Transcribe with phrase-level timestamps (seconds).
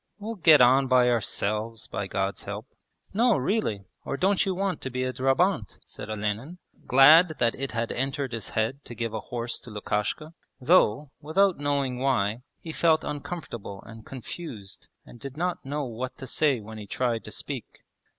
[0.17, 2.65] We'll get on by ourselves by God's help.'
[3.13, 3.85] 'No, really!
[4.03, 8.33] Or don't you want to be a drabant?' said Olenin, glad that it had entered
[8.33, 13.83] his head to give a horse to Lukashka, though, without knowing why, he felt uncomfortable
[13.85, 17.83] and confused and did not know what to say when he tried to speak.